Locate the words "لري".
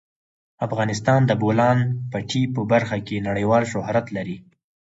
4.15-4.37